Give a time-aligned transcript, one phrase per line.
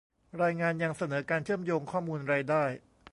[0.41, 2.63] รายงานยังเสนอการเชื่อมโยงข้อมูลรายได้